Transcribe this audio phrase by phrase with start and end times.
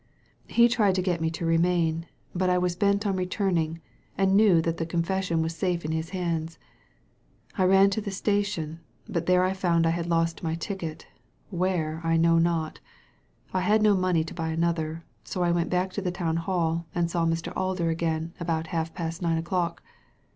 [0.47, 3.81] He tried to get me to remain, but I was bent on return ing,
[4.17, 6.57] and knew that the confession was safe in his hands.
[7.55, 11.05] I ran to the station, but there found I had lost my ticket,
[11.51, 12.79] where I know not
[13.53, 16.87] I had no money to buy another, so I went back to the Town Hall
[16.95, 17.53] and saw Mr.
[17.55, 19.83] Alder again about half past nine o'clock.